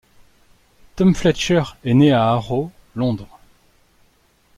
[0.95, 3.39] Tom Fletcher est né à Harrow, Londres.